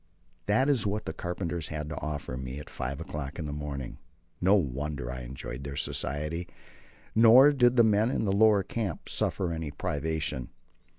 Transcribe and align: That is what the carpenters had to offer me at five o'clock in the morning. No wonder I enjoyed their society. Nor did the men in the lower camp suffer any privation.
That 0.47 0.67
is 0.67 0.87
what 0.87 1.05
the 1.05 1.13
carpenters 1.13 1.67
had 1.67 1.87
to 1.89 1.97
offer 1.99 2.35
me 2.35 2.57
at 2.57 2.71
five 2.71 2.99
o'clock 2.99 3.37
in 3.37 3.45
the 3.45 3.53
morning. 3.53 3.99
No 4.41 4.55
wonder 4.55 5.11
I 5.11 5.21
enjoyed 5.21 5.63
their 5.63 5.75
society. 5.75 6.47
Nor 7.13 7.51
did 7.51 7.75
the 7.75 7.83
men 7.83 8.09
in 8.09 8.25
the 8.25 8.31
lower 8.33 8.63
camp 8.63 9.09
suffer 9.09 9.53
any 9.53 9.69
privation. 9.69 10.49